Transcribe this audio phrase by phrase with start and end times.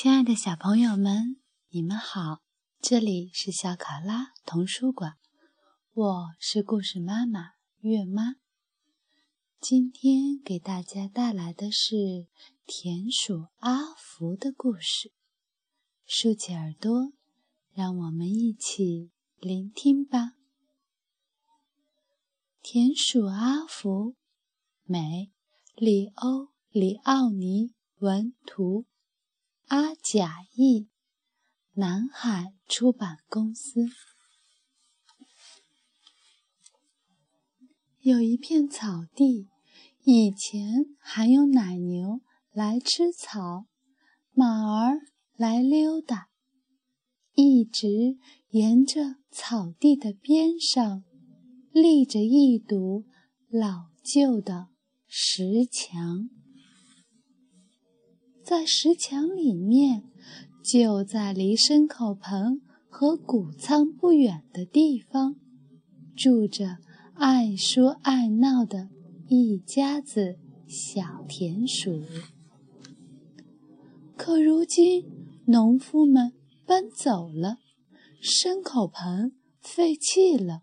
[0.00, 1.40] 亲爱的小朋友们，
[1.70, 2.40] 你们好！
[2.80, 5.14] 这里是小卡拉童书馆，
[5.92, 8.36] 我是故事妈妈月妈。
[9.60, 12.28] 今天给大家带来的是
[12.64, 15.10] 田鼠阿福的故事。
[16.06, 17.12] 竖起耳朵，
[17.72, 20.34] 让我们一起聆听吧。
[22.62, 24.14] 田鼠阿福，
[24.84, 25.32] 美，
[25.74, 28.86] 里欧里奥尼文图。
[29.68, 30.88] 阿贾译，
[31.74, 33.84] 南海出版公司。
[38.00, 39.50] 有一片草地，
[40.04, 43.66] 以前还有奶牛来吃草，
[44.32, 45.00] 马儿
[45.36, 46.30] 来溜达。
[47.34, 48.16] 一直
[48.48, 51.04] 沿着草地的边上，
[51.72, 53.04] 立着一堵
[53.50, 54.68] 老旧的
[55.06, 56.30] 石墙。
[58.48, 60.04] 在石墙里面，
[60.64, 65.36] 就在离牲口棚和谷仓不远的地方，
[66.16, 66.78] 住着
[67.12, 68.88] 爱说爱闹的
[69.28, 72.00] 一家子小田鼠。
[74.16, 75.04] 可如今，
[75.44, 76.32] 农夫们
[76.64, 77.58] 搬走了，
[78.22, 80.62] 牲口棚废弃了，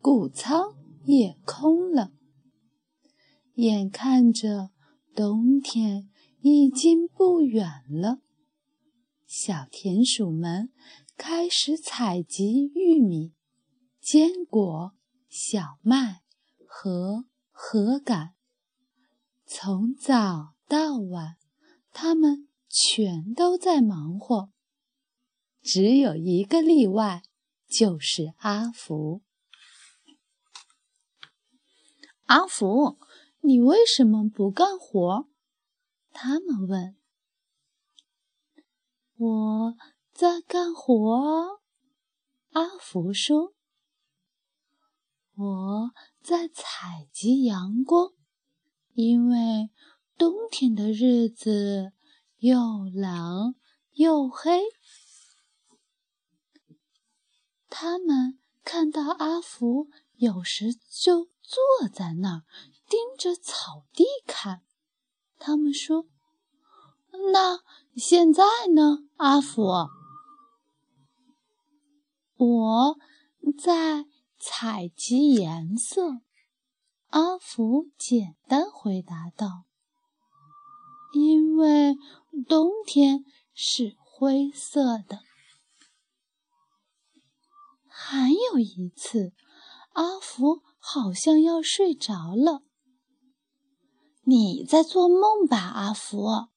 [0.00, 2.12] 谷仓也空了，
[3.56, 4.70] 眼看着
[5.14, 6.08] 冬天。
[6.42, 8.20] 已经不远了，
[9.26, 10.72] 小田鼠们
[11.16, 13.34] 开始采集玉米、
[14.00, 14.92] 坚果、
[15.28, 16.22] 小麦
[16.64, 18.34] 和禾秆。
[19.44, 21.36] 从早到晚，
[21.92, 24.50] 他们全都在忙活。
[25.62, 27.22] 只有一个例外，
[27.68, 29.20] 就是阿福。
[32.24, 32.96] 阿福，
[33.40, 35.28] 你为什么不干活？
[36.12, 36.96] 他们问
[39.16, 39.76] ：“我
[40.12, 41.60] 在干活。”
[42.52, 43.54] 阿福说
[45.36, 48.12] ：“我在采集阳光，
[48.92, 49.70] 因为
[50.18, 51.92] 冬天的日子
[52.38, 52.58] 又
[52.92, 53.54] 冷
[53.92, 54.62] 又黑。”
[57.70, 62.44] 他们看到阿福有时就坐在那儿
[62.88, 64.64] 盯着草地看。
[65.40, 66.04] 他们说
[67.32, 67.60] ：“那
[67.96, 69.88] 现在呢，阿福？
[72.36, 72.98] 我
[73.58, 74.04] 在
[74.38, 76.20] 采集颜色。”
[77.08, 79.64] 阿福简单回答道
[81.14, 81.96] ：“因为
[82.46, 83.24] 冬天
[83.54, 85.20] 是灰色的。”
[87.88, 89.32] 还有一次，
[89.94, 92.62] 阿福好像要睡着了。
[94.22, 96.48] 你在做梦吧，阿福？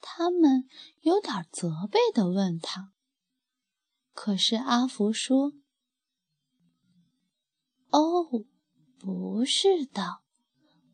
[0.00, 0.68] 他们
[1.00, 2.92] 有点责备的问他。
[4.12, 5.54] 可是阿福说
[7.90, 8.44] ：“哦，
[8.98, 10.20] 不是的，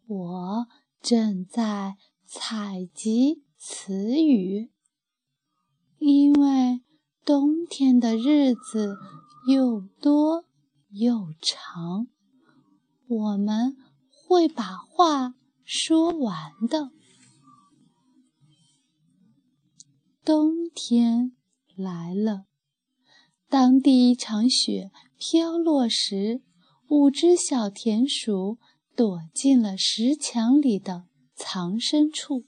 [0.06, 0.66] 我
[1.02, 4.70] 正在采集词语，
[5.98, 6.80] 因为
[7.24, 8.96] 冬天的日子
[9.48, 10.46] 又多
[10.90, 12.06] 又长，
[13.08, 13.76] 我们
[14.08, 15.34] 会把话。”
[15.72, 16.90] 说完的，
[20.24, 21.36] 冬天
[21.76, 22.46] 来了。
[23.48, 26.42] 当第一场雪飘落时，
[26.88, 28.58] 五只小田鼠
[28.96, 31.04] 躲进了石墙里的
[31.36, 32.46] 藏身处。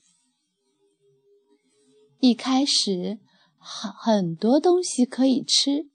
[2.19, 3.21] 一开始，
[3.57, 5.89] 很很多东西可以吃，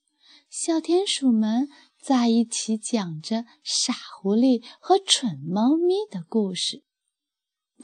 [0.49, 1.67] 小田鼠们
[2.01, 6.86] 在一起讲着傻狐狸和蠢猫咪的故事。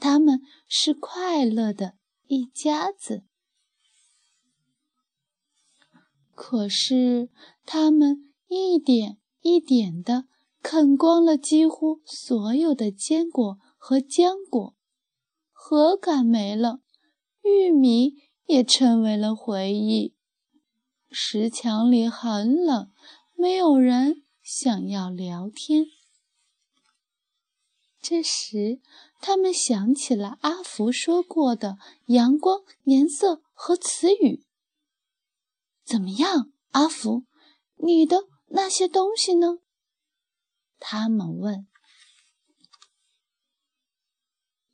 [0.00, 1.94] 他们是快乐的
[2.26, 3.24] 一家子，
[6.34, 7.30] 可是
[7.64, 10.26] 他们一点一点地
[10.62, 14.74] 啃光了几乎所有的坚果和浆果，
[15.52, 16.80] 禾秆没了，
[17.42, 18.14] 玉米
[18.46, 20.14] 也成为了回忆。
[21.10, 22.90] 石墙里很冷，
[23.36, 25.86] 没有人想要聊天。
[28.00, 28.80] 这时，
[29.26, 31.78] 他们想起了阿福说过的
[32.08, 34.44] 阳光、颜色和词语。
[35.82, 37.24] 怎么样，阿福？
[37.76, 39.60] 你的那些东西呢？
[40.78, 41.66] 他们问。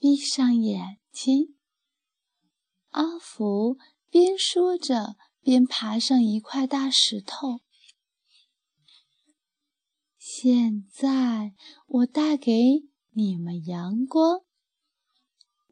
[0.01, 1.57] 闭上眼睛，
[2.89, 3.77] 阿福
[4.09, 7.61] 边说着边爬上一块大石头。
[10.19, 11.55] 现在，
[11.87, 12.90] 我带给。
[13.13, 14.43] 你们阳光，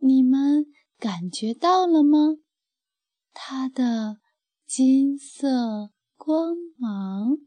[0.01, 0.67] 你们
[0.99, 2.37] 感觉到了吗？
[3.33, 4.19] 它的
[4.67, 7.39] 金色光芒。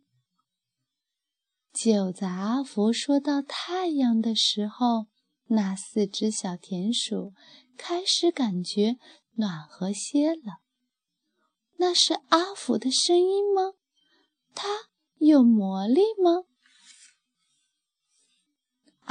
[1.73, 5.07] 就在阿福说到太阳的时候，
[5.47, 7.33] 那四只小田鼠
[7.75, 8.97] 开始感觉
[9.33, 10.61] 暖和些了。
[11.77, 13.73] 那是阿福的声音吗？
[14.53, 14.67] 它
[15.17, 16.43] 有魔力吗？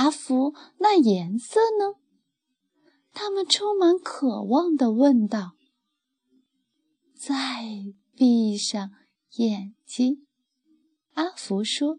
[0.01, 2.01] 阿福，那颜色呢？
[3.13, 5.53] 他们充满渴望地问道。
[7.15, 7.35] 再
[8.17, 8.93] 闭上
[9.37, 10.27] 眼睛，
[11.13, 11.99] 阿福说。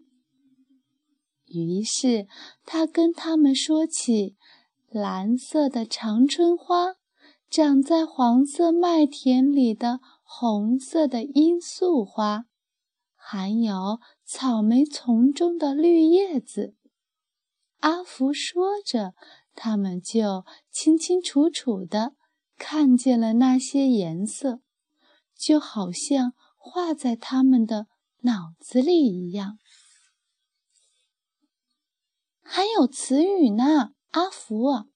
[1.46, 2.26] 于是
[2.64, 4.34] 他跟他们说起
[4.88, 6.96] 蓝色的长春花，
[7.48, 12.46] 长在黄色麦田里的红色的罂粟花，
[13.14, 16.74] 还有草莓丛中的绿叶子。
[17.82, 19.12] 阿福说着，
[19.54, 22.14] 他们就清清楚楚地
[22.56, 24.60] 看见了那些颜色，
[25.34, 27.88] 就好像画在他们的
[28.20, 29.58] 脑子里一样。
[32.40, 34.88] 还有词语呢，阿福。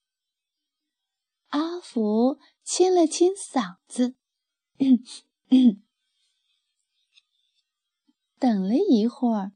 [1.48, 4.14] 阿福清了清嗓子，
[8.38, 9.52] 等了一会儿，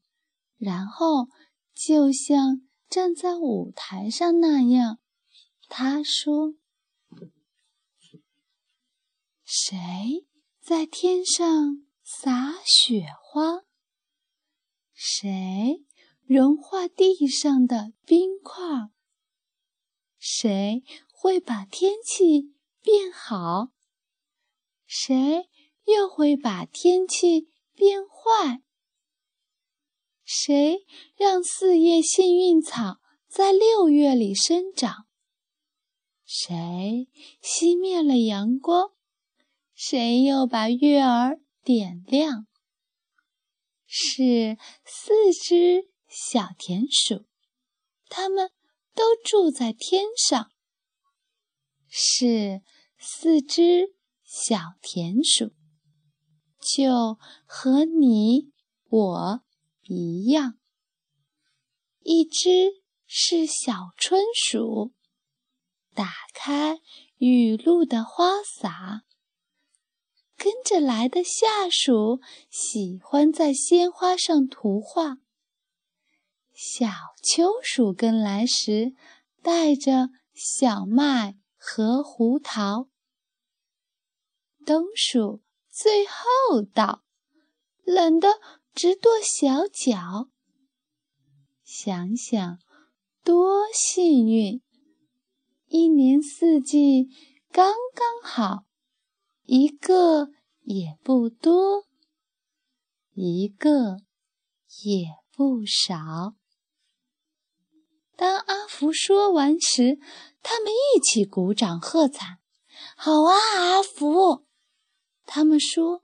[0.57, 1.29] 然后
[1.75, 4.99] 就像站在舞台上那样，
[5.69, 6.57] 他说
[9.47, 10.27] ：“谁
[10.61, 13.63] 在天上撒雪花？
[14.93, 15.87] 谁？”
[16.27, 18.91] 融化地上的冰块，
[20.17, 23.73] 谁会把天气变好？
[24.87, 25.49] 谁
[25.87, 28.63] 又会把天气变坏？
[30.33, 30.87] 谁
[31.17, 35.09] 让四叶幸运草在六月里生长？
[36.25, 37.09] 谁
[37.43, 38.93] 熄灭了阳光？
[39.75, 42.47] 谁又把月儿点亮？
[43.89, 45.91] 是四只。
[46.09, 47.25] 小田鼠，
[48.09, 48.51] 它们
[48.97, 50.51] 都住在天上。
[51.89, 52.63] 是
[52.99, 53.95] 四只
[54.25, 55.53] 小田鼠，
[56.61, 57.17] 就
[57.47, 58.51] 和你
[58.89, 59.43] 我
[59.83, 60.59] 一样。
[62.01, 64.93] 一只是小春鼠，
[65.95, 66.81] 打开
[67.19, 69.03] 雨露的花洒。
[70.37, 75.19] 跟着来的下属喜欢在鲜花上涂画。
[76.55, 76.89] 小
[77.23, 78.95] 秋鼠跟来时，
[79.43, 82.89] 带着小麦和胡桃。
[84.65, 87.05] 冬鼠最后到，
[87.85, 88.41] 冷得
[88.75, 90.29] 直跺小脚。
[91.65, 92.59] 想想
[93.23, 94.63] 多幸运，
[95.67, 97.09] 一年四季
[97.53, 98.65] 刚刚好，
[99.45, 100.29] 一个
[100.63, 101.85] 也不多，
[103.13, 103.99] 一个
[104.85, 106.35] 也不少。
[108.17, 109.99] 当阿福说完时，
[110.43, 112.39] 他们一起鼓掌喝彩。
[112.97, 114.47] 好啊，阿福！
[115.25, 116.03] 他们说：“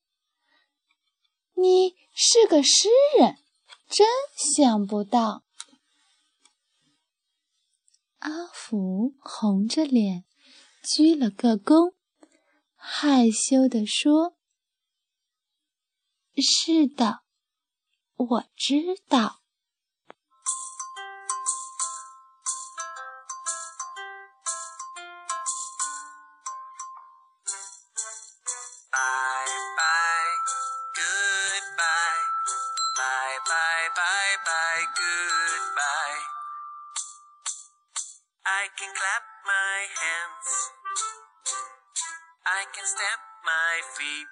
[1.56, 3.38] 你是个诗人，
[3.88, 4.06] 真
[4.54, 5.42] 想不到。”
[8.20, 10.24] 阿福红着脸，
[10.82, 11.94] 鞠了个躬，
[12.74, 14.36] 害羞地说
[16.36, 17.20] ：“是的，
[18.16, 19.42] 我知道。”
[38.76, 40.48] Can clap my hands.
[42.44, 44.28] I can stamp my feet.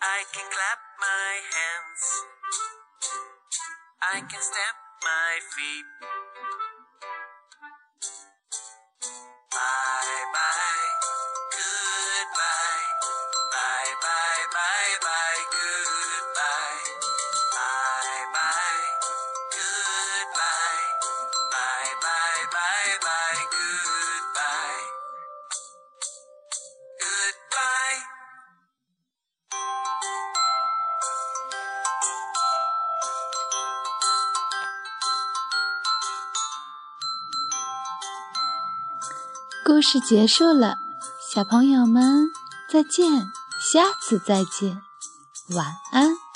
[0.00, 2.02] I can clap my hands.
[4.00, 5.88] I can stamp my feet.
[9.52, 10.88] Bye bye,
[11.52, 12.84] goodbye.
[13.52, 15.31] Bye bye, bye bye,
[39.64, 40.76] 故事结束了，
[41.32, 42.28] 小朋友们
[42.68, 44.82] 再见，下次再见，
[45.54, 46.31] 晚安。